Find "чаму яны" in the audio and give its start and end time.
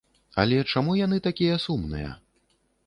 0.71-1.21